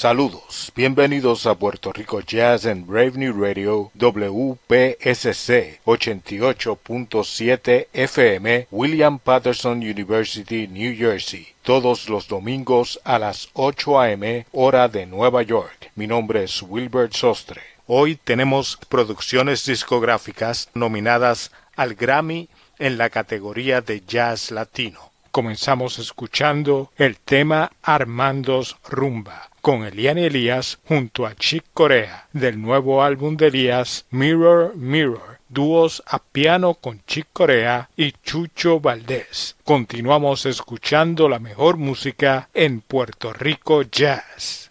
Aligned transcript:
Saludos, 0.00 0.72
bienvenidos 0.74 1.44
a 1.44 1.56
Puerto 1.56 1.92
Rico 1.92 2.22
Jazz 2.22 2.64
en 2.64 2.86
Brave 2.86 3.12
New 3.16 3.38
Radio 3.38 3.90
WPSC 3.96 5.82
88.7 5.84 7.88
FM 7.92 8.68
William 8.70 9.18
Patterson 9.18 9.80
University, 9.80 10.66
New 10.68 10.96
Jersey, 10.96 11.48
todos 11.62 12.08
los 12.08 12.28
domingos 12.28 12.98
a 13.04 13.18
las 13.18 13.50
8 13.52 14.00
a.m. 14.00 14.46
hora 14.52 14.88
de 14.88 15.04
Nueva 15.04 15.42
York. 15.42 15.90
Mi 15.96 16.06
nombre 16.06 16.44
es 16.44 16.62
Wilbert 16.62 17.12
Sostre. 17.12 17.60
Hoy 17.86 18.16
tenemos 18.16 18.78
producciones 18.88 19.66
discográficas 19.66 20.70
nominadas 20.72 21.52
al 21.76 21.94
Grammy 21.94 22.48
en 22.78 22.96
la 22.96 23.10
categoría 23.10 23.82
de 23.82 24.00
Jazz 24.00 24.50
Latino. 24.50 25.10
Comenzamos 25.30 25.98
escuchando 25.98 26.90
el 26.96 27.18
tema 27.18 27.70
Armandos 27.82 28.78
Rumba 28.88 29.49
con 29.60 29.84
Eliane 29.84 30.26
Elías 30.26 30.78
junto 30.86 31.26
a 31.26 31.34
Chick 31.34 31.64
Corea 31.72 32.28
del 32.32 32.60
nuevo 32.60 33.02
álbum 33.02 33.36
de 33.36 33.48
Elías 33.48 34.06
Mirror 34.10 34.76
Mirror, 34.76 35.38
dúos 35.48 36.02
a 36.06 36.18
piano 36.18 36.74
con 36.74 37.02
Chick 37.06 37.28
Corea 37.32 37.90
y 37.96 38.12
Chucho 38.12 38.80
Valdés. 38.80 39.56
Continuamos 39.64 40.46
escuchando 40.46 41.28
la 41.28 41.38
mejor 41.38 41.76
música 41.76 42.48
en 42.54 42.80
Puerto 42.80 43.32
Rico 43.32 43.82
Jazz. 43.82 44.70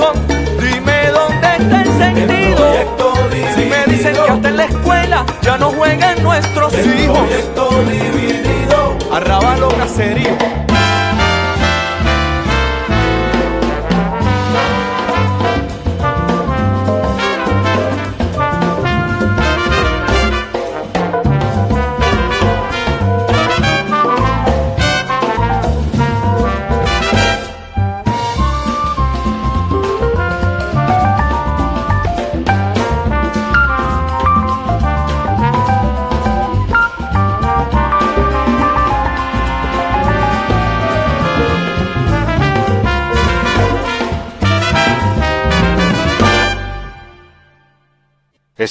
Razón? 0.00 0.26
Dime 0.60 1.10
dónde 1.12 1.48
está 1.58 1.82
el 1.82 1.92
sentido. 1.98 2.72
Si 3.54 3.64
me 3.64 3.92
dicen 3.92 4.14
que 4.14 4.20
hasta 4.20 4.48
en 4.48 4.56
la 4.56 4.64
escuela 4.64 5.24
ya 5.42 5.58
no 5.58 5.70
juegan 5.70 6.22
nuestros 6.22 6.72
El 6.74 7.00
hijos. 7.00 7.28
Arrabalo 9.12 9.68
caserío. 9.68 10.69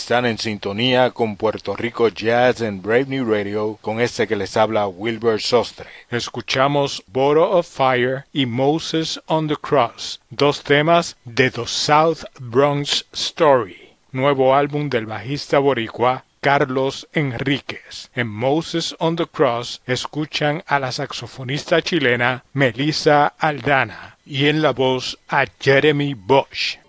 Están 0.10 0.26
en 0.26 0.40
sintonía 0.40 1.12
con 1.12 1.36
Puerto 1.36 1.76
Rico 1.76 2.08
Jazz 2.08 2.62
en 2.62 2.82
Brave 2.82 3.06
New 3.06 3.32
Radio 3.32 3.78
con 3.80 4.02
este 4.02 4.28
que 4.28 4.36
les 4.36 4.58
habla 4.58 4.88
Wilbur 4.88 5.40
Sostre. 5.40 5.88
Escuchamos 6.10 7.04
Bottle 7.06 7.44
of 7.44 7.68
Fire 7.68 8.24
y 8.34 8.48
Moses 8.48 9.22
on 9.28 9.48
the 9.48 9.56
Cross, 9.56 10.20
dos 10.32 10.64
temas 10.64 11.16
de 11.26 11.52
The 11.52 11.68
South 11.68 12.24
Bronx 12.40 13.06
Story, 13.14 13.92
nuevo 14.12 14.56
álbum 14.56 14.90
del 14.90 15.06
bajista 15.06 15.60
boricua 15.60 16.24
Carlos 16.42 17.08
Enríquez. 17.14 18.10
En 18.16 18.30
Moses 18.30 18.96
on 18.98 19.16
the 19.16 19.28
Cross 19.28 19.80
escuchan 19.86 20.64
a 20.66 20.80
la 20.80 20.92
saxofonista 20.92 21.84
chilena 21.84 22.44
Melissa 22.54 23.36
Aldana 23.38 24.18
y 24.26 24.48
en 24.48 24.64
la 24.64 24.72
voz 24.72 25.20
a 25.28 25.46
Jeremy 25.60 26.16
Bosch. 26.16 26.80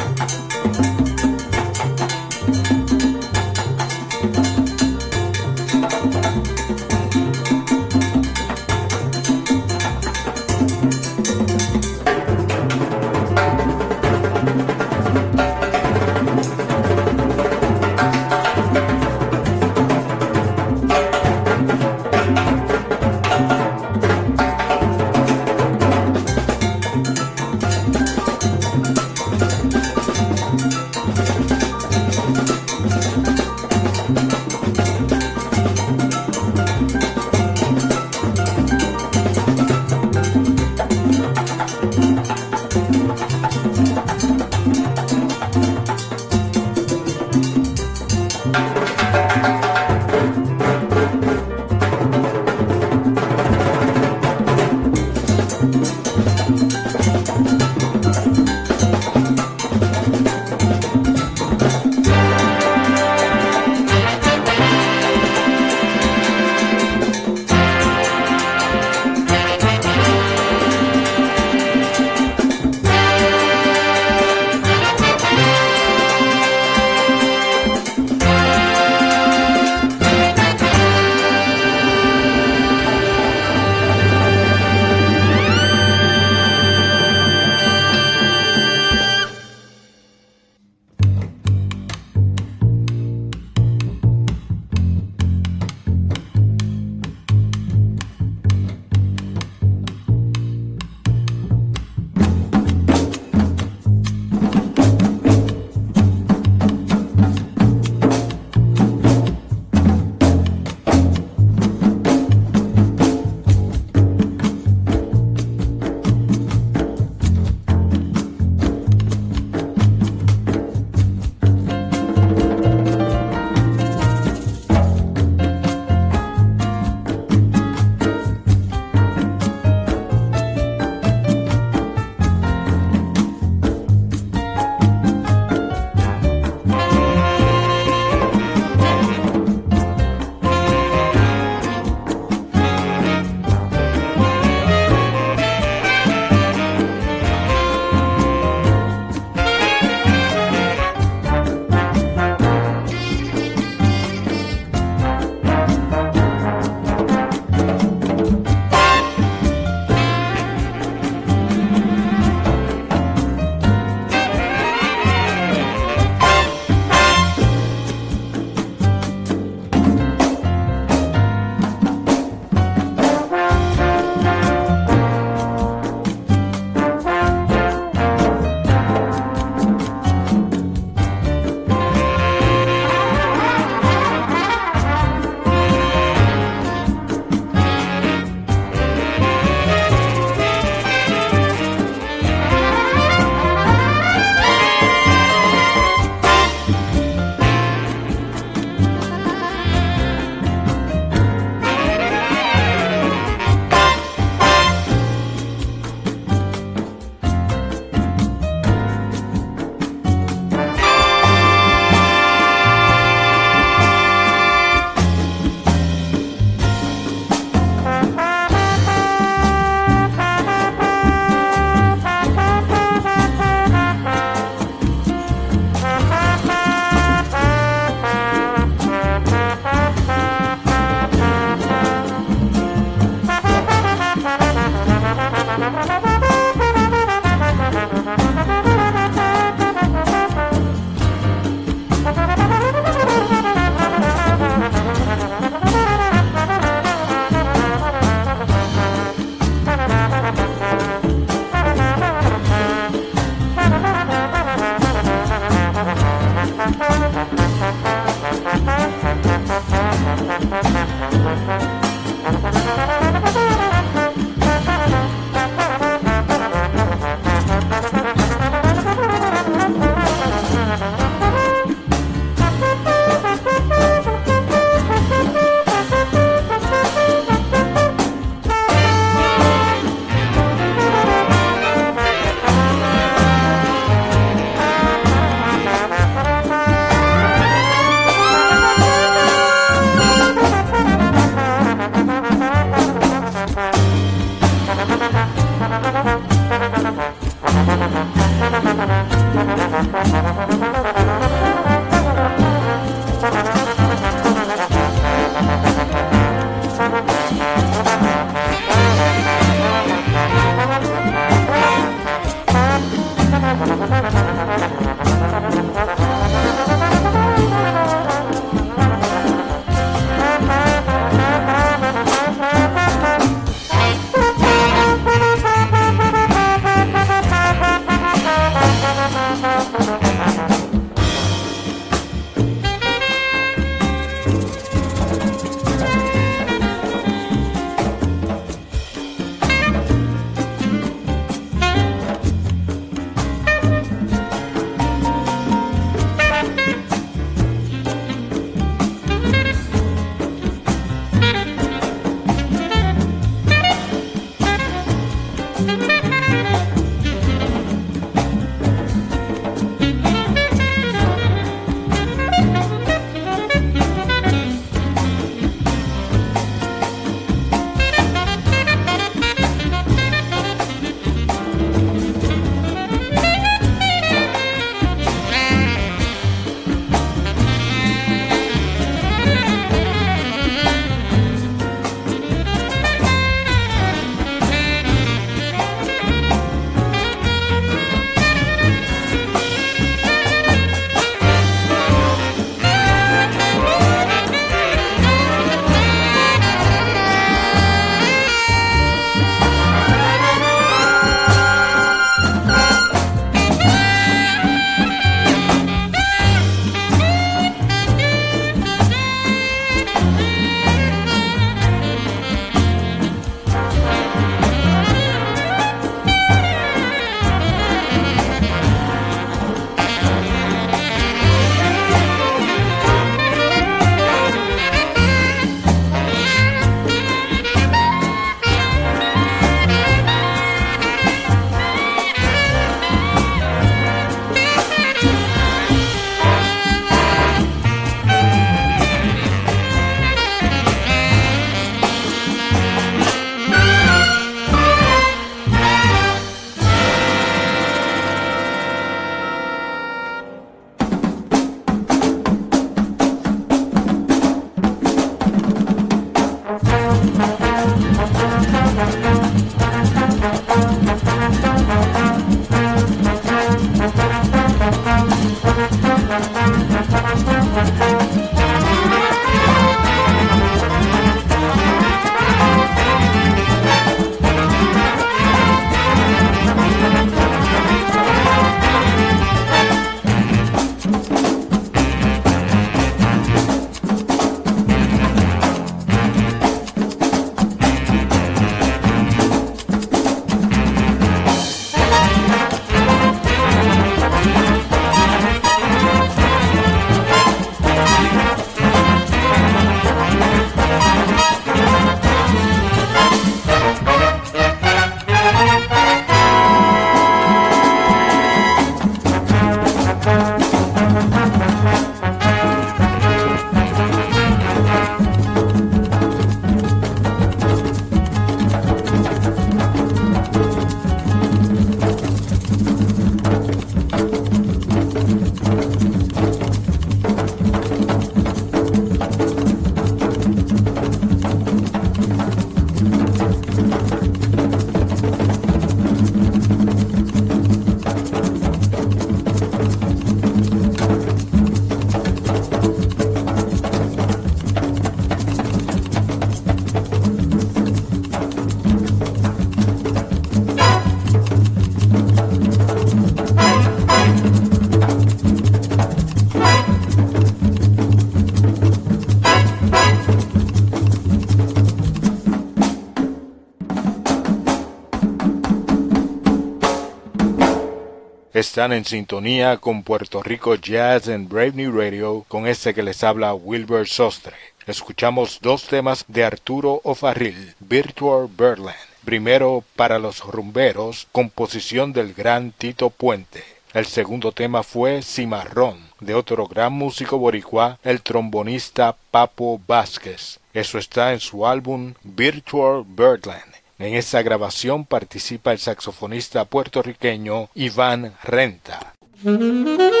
Están 568.60 568.74
en 568.74 568.84
sintonía 568.84 569.56
con 569.56 569.82
Puerto 569.82 570.22
Rico 570.22 570.54
Jazz 570.54 571.08
en 571.08 571.30
Brave 571.30 571.52
New 571.54 571.72
Radio 571.72 572.26
con 572.28 572.46
este 572.46 572.74
que 572.74 572.82
les 572.82 573.02
habla 573.02 573.32
Wilbur 573.32 573.88
Sostre. 573.88 574.36
Escuchamos 574.66 575.38
dos 575.40 575.66
temas 575.66 576.04
de 576.08 576.24
Arturo 576.24 576.82
O'Farrill, 576.84 577.54
Virtual 577.58 578.28
Birdland. 578.28 578.76
Primero, 579.02 579.64
para 579.76 579.98
los 579.98 580.20
rumberos, 580.20 581.08
composición 581.10 581.94
del 581.94 582.12
gran 582.12 582.52
Tito 582.52 582.90
Puente. 582.90 583.42
El 583.72 583.86
segundo 583.86 584.30
tema 584.30 584.62
fue 584.62 585.00
Cimarrón, 585.00 585.78
de 585.98 586.14
otro 586.14 586.46
gran 586.46 586.74
músico 586.74 587.16
boricua, 587.16 587.78
el 587.82 588.02
trombonista 588.02 588.94
Papo 589.10 589.58
Vázquez. 589.66 590.38
Eso 590.52 590.76
está 590.76 591.14
en 591.14 591.20
su 591.20 591.46
álbum 591.46 591.94
Virtual 592.02 592.84
Birdland. 592.86 593.49
En 593.80 593.94
esa 593.94 594.20
grabación 594.20 594.84
participa 594.84 595.52
el 595.52 595.58
saxofonista 595.58 596.44
puertorriqueño 596.44 597.48
Iván 597.54 598.12
Renta. 598.22 598.92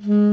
Mm-hmm. 0.00 0.29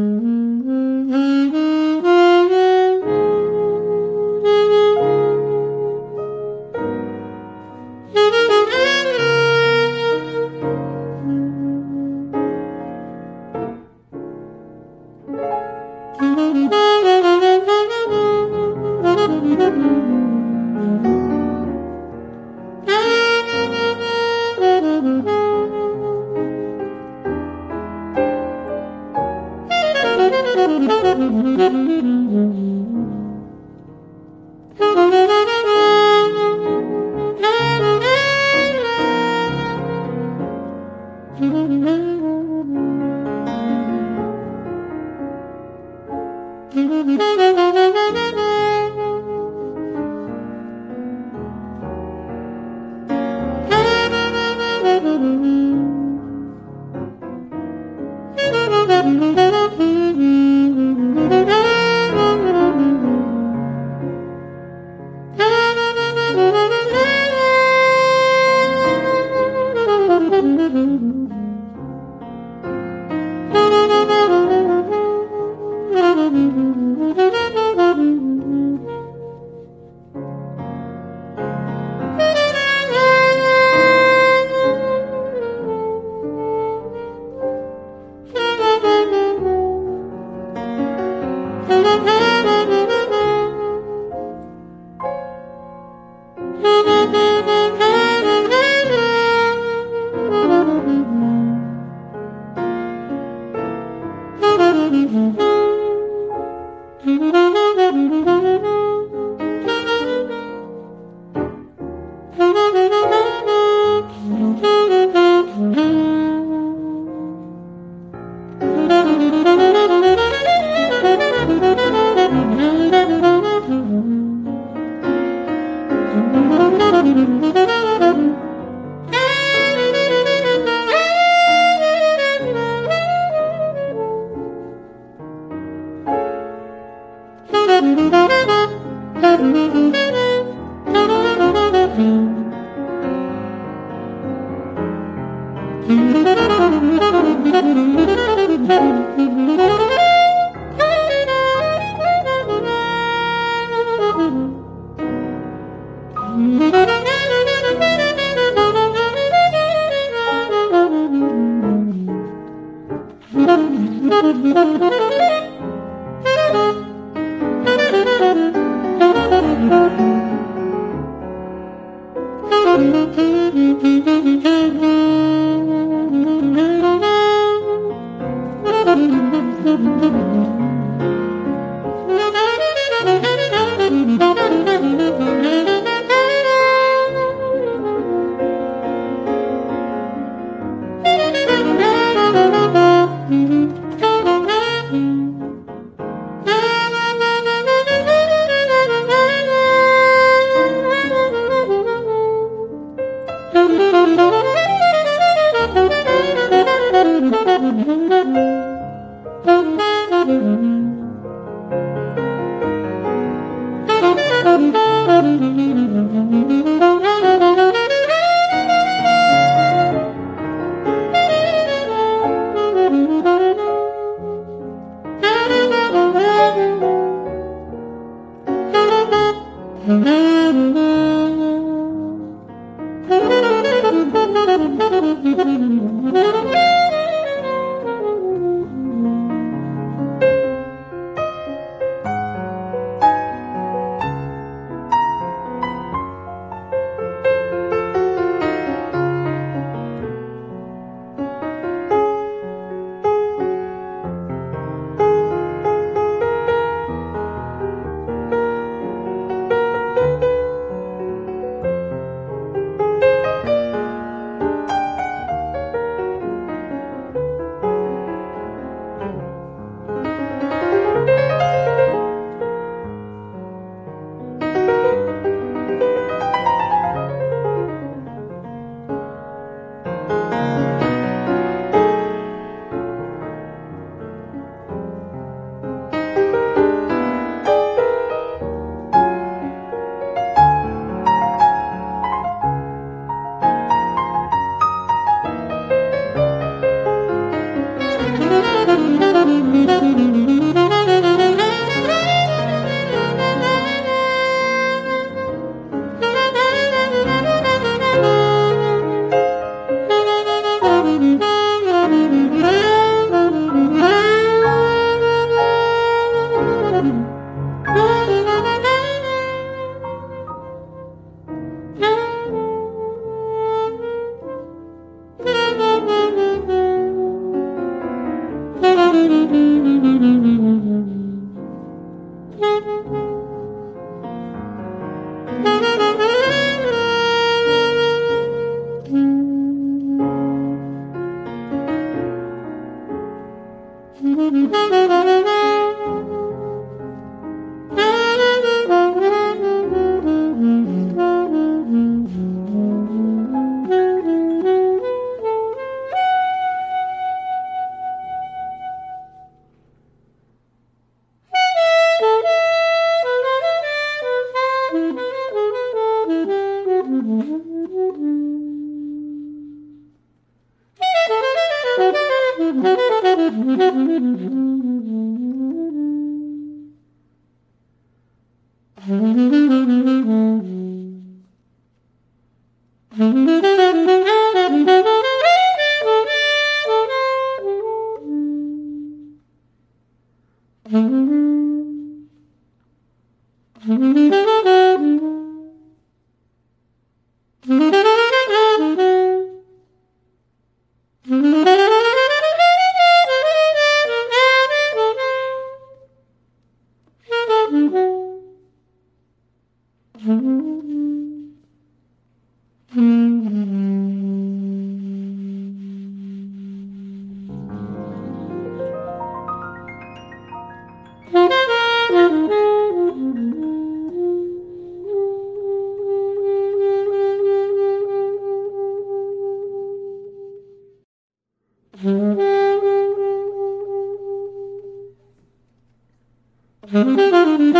Mm-hmm. 107.07 107.56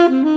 Mm-hmm. 0.08 0.37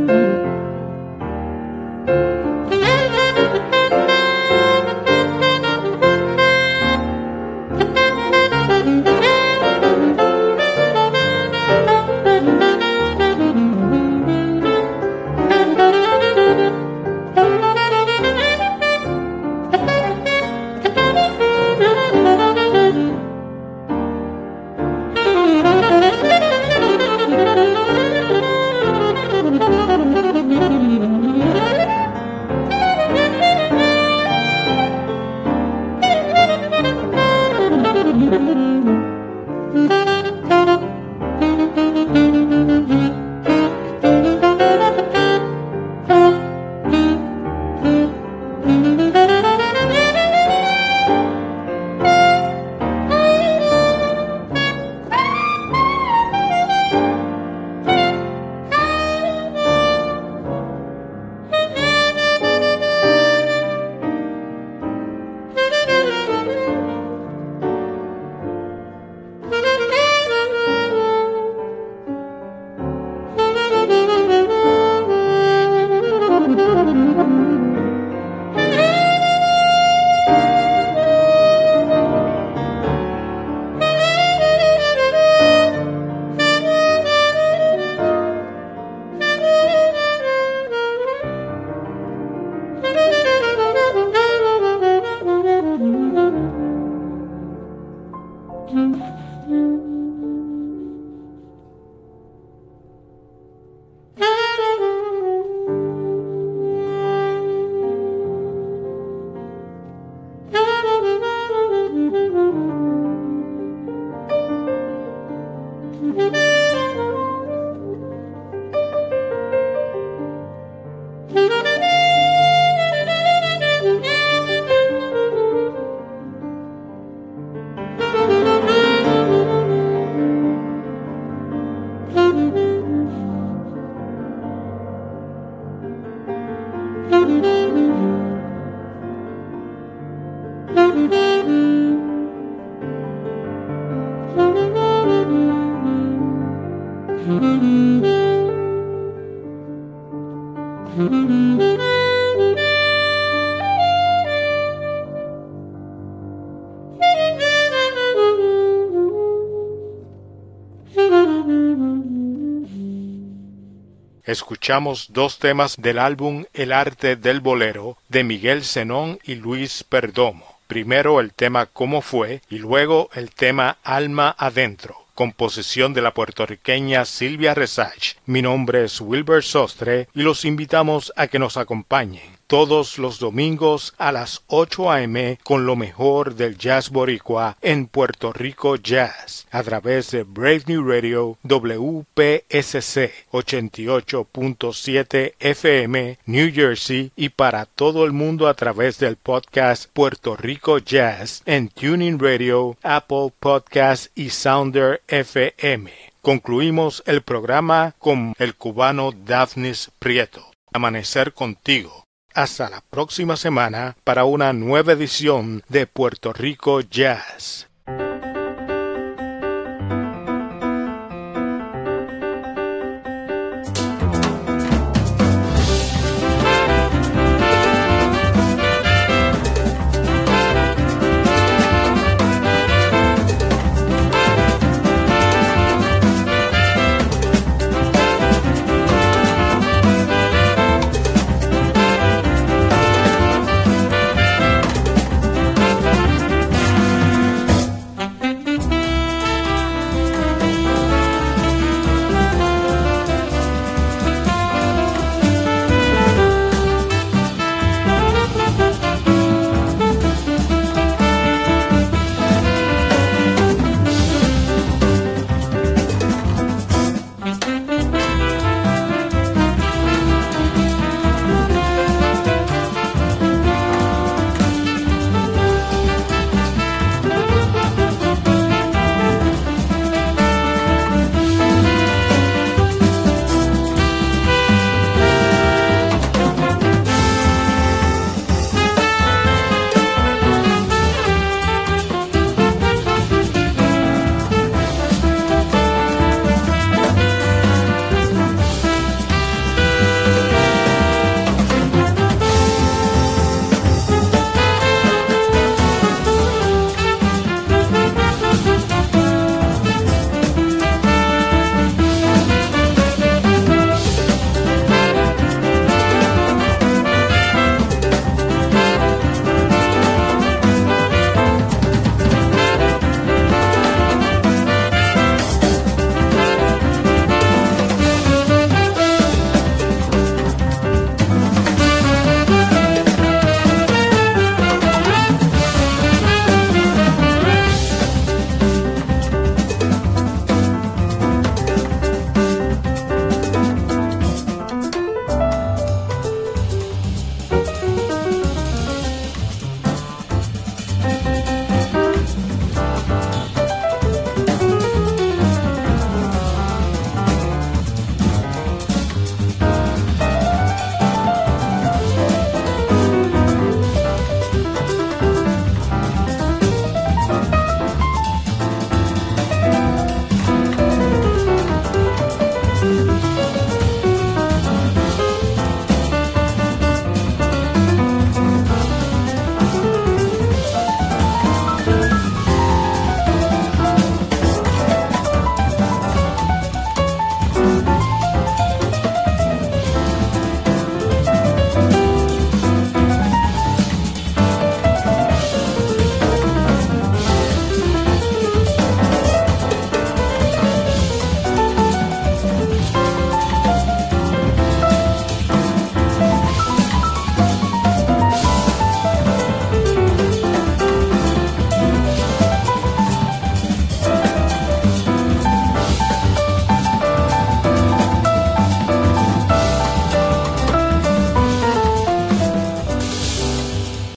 Escuchamos 164.31 165.07
dos 165.09 165.39
temas 165.39 165.75
del 165.75 165.99
álbum 165.99 166.45
El 166.53 166.71
arte 166.71 167.17
del 167.17 167.41
bolero 167.41 167.97
de 168.07 168.23
Miguel 168.23 168.63
Zenón 168.63 169.19
y 169.25 169.35
Luis 169.35 169.83
Perdomo. 169.83 170.57
Primero 170.67 171.19
el 171.19 171.33
tema 171.33 171.65
Cómo 171.65 172.01
fue 172.01 172.41
y 172.49 172.59
luego 172.59 173.09
el 173.13 173.31
tema 173.31 173.77
Alma 173.83 174.33
adentro 174.37 174.95
composición 175.15 175.93
de 175.93 176.01
la 176.01 176.13
puertorriqueña 176.13 177.03
Silvia 177.05 177.53
Resach. 177.53 178.15
Mi 178.25 178.41
nombre 178.41 178.85
es 178.85 179.01
Wilber 179.01 179.43
Sostre 179.43 180.07
y 180.15 180.21
los 180.21 180.45
invitamos 180.45 181.11
a 181.15 181.27
que 181.27 181.37
nos 181.37 181.57
acompañen 181.57 182.40
todos 182.51 182.97
los 182.97 183.17
domingos 183.17 183.93
a 183.97 184.11
las 184.11 184.43
8 184.47 184.91
a.m. 184.91 185.39
con 185.41 185.65
lo 185.65 185.77
mejor 185.77 186.35
del 186.35 186.57
jazz 186.57 186.89
boricua 186.89 187.55
en 187.61 187.87
Puerto 187.87 188.33
Rico 188.33 188.75
Jazz 188.75 189.47
a 189.51 189.63
través 189.63 190.11
de 190.11 190.23
Brave 190.23 190.63
New 190.67 190.83
Radio 190.83 191.37
WPSC 191.43 193.09
88.7 193.31 195.33
FM 195.39 196.19
New 196.25 196.51
Jersey 196.53 197.13
y 197.15 197.29
para 197.29 197.65
todo 197.65 198.03
el 198.03 198.11
mundo 198.11 198.49
a 198.49 198.53
través 198.53 198.99
del 198.99 199.15
podcast 199.15 199.89
Puerto 199.93 200.35
Rico 200.35 200.77
Jazz 200.77 201.43
en 201.45 201.69
Tuning 201.69 202.19
Radio, 202.19 202.75
Apple 202.83 203.31
Podcast 203.39 204.07
y 204.13 204.29
Sounder 204.29 205.01
FM. 205.07 205.89
Concluimos 206.21 207.01
el 207.05 207.21
programa 207.21 207.95
con 207.97 208.33
el 208.39 208.55
cubano 208.55 209.13
Daphnis 209.13 209.89
Prieto. 209.99 210.51
Amanecer 210.73 211.33
contigo 211.33 212.01
hasta 212.33 212.69
la 212.69 212.81
próxima 212.81 213.35
semana 213.37 213.95
para 214.03 214.25
una 214.25 214.53
nueva 214.53 214.93
edición 214.93 215.63
de 215.69 215.87
Puerto 215.87 216.33
Rico 216.33 216.81
Jazz. 216.81 217.70